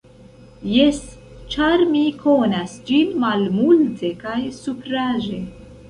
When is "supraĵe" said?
4.61-5.45